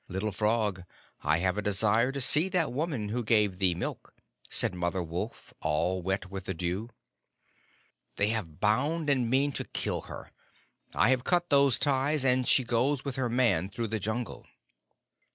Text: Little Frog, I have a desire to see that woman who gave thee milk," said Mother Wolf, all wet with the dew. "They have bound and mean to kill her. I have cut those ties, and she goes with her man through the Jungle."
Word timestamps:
Little 0.07 0.31
Frog, 0.31 0.81
I 1.21 1.37
have 1.37 1.59
a 1.59 1.61
desire 1.61 2.11
to 2.11 2.19
see 2.19 2.49
that 2.49 2.73
woman 2.73 3.09
who 3.09 3.23
gave 3.23 3.59
thee 3.59 3.75
milk," 3.75 4.15
said 4.49 4.73
Mother 4.73 5.03
Wolf, 5.03 5.53
all 5.61 6.01
wet 6.01 6.31
with 6.31 6.45
the 6.45 6.55
dew. 6.55 6.89
"They 8.15 8.29
have 8.29 8.59
bound 8.59 9.11
and 9.11 9.29
mean 9.29 9.51
to 9.51 9.63
kill 9.63 10.01
her. 10.09 10.31
I 10.95 11.09
have 11.09 11.23
cut 11.23 11.51
those 11.51 11.77
ties, 11.77 12.25
and 12.25 12.47
she 12.47 12.63
goes 12.63 13.05
with 13.05 13.15
her 13.15 13.29
man 13.29 13.69
through 13.69 13.89
the 13.89 13.99
Jungle." 13.99 14.47